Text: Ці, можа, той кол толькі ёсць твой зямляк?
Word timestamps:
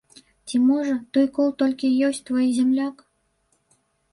Ці, 0.47 0.55
можа, 0.69 0.95
той 1.17 1.27
кол 1.35 1.51
толькі 1.61 1.91
ёсць 2.07 2.25
твой 2.31 2.45
зямляк? 2.59 2.95